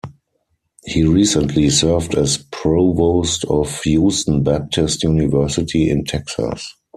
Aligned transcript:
He 0.83 1.03
recently 1.03 1.69
served 1.69 2.15
as 2.15 2.39
Provost 2.49 3.45
of 3.45 3.83
Houston 3.83 4.41
Baptist 4.41 5.03
University 5.03 5.91
in 5.91 6.05
Texas. 6.05 6.73